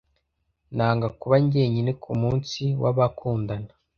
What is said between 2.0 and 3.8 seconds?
kumunsi w'abakundana.